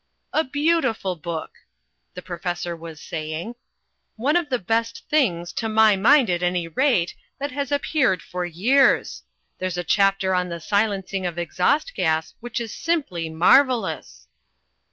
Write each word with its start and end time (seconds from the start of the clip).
"A 0.33 0.43
beautiful 0.43 1.15
book," 1.15 1.51
the 2.15 2.23
professor 2.23 2.75
was 2.75 2.99
saying. 2.99 3.53
"One 4.15 4.35
of 4.35 4.49
the 4.49 4.57
best 4.57 5.07
things, 5.09 5.53
to 5.53 5.69
my 5.69 5.95
mind 5.95 6.27
at 6.31 6.41
any 6.41 6.67
rate, 6.67 7.13
that 7.37 7.51
has 7.51 7.71
appeared 7.71 8.23
for 8.23 8.43
years. 8.43 9.21
There's 9.59 9.77
a 9.77 9.83
chapter 9.83 10.33
on 10.33 10.49
the 10.49 10.59
silencing 10.59 11.27
of 11.27 11.37
exhaust 11.37 11.93
gas 11.93 12.33
which 12.39 12.59
is 12.59 12.73
simply 12.73 13.29
marvellous." 13.29 14.27